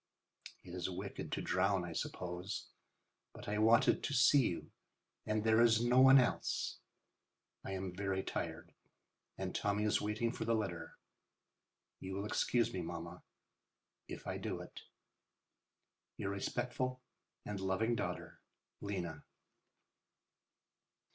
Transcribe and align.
It 0.63 0.73
is 0.73 0.89
wicked 0.89 1.31
to 1.33 1.43
drown, 1.43 1.85
I 1.85 1.93
suppose, 1.93 2.69
but 3.33 3.47
I 3.47 3.59
wanted 3.59 4.01
to 4.01 4.15
see 4.15 4.47
you, 4.47 4.71
and 5.27 5.43
there 5.43 5.61
is 5.61 5.85
no 5.85 6.01
one 6.01 6.17
else. 6.17 6.79
I 7.63 7.73
am 7.73 7.93
very 7.95 8.23
tired, 8.23 8.73
and 9.37 9.53
Tommy 9.53 9.83
is 9.83 10.01
waiting 10.01 10.31
for 10.31 10.43
the 10.43 10.55
letter. 10.55 10.97
You 11.99 12.15
will 12.15 12.25
excuse 12.25 12.73
me, 12.73 12.81
mamma, 12.81 13.21
if 14.07 14.25
I 14.25 14.39
do 14.39 14.59
it. 14.61 14.81
Your 16.17 16.31
respectful 16.31 16.99
and 17.45 17.59
loving 17.59 17.93
daughter, 17.93 18.41
LENA. 18.81 19.23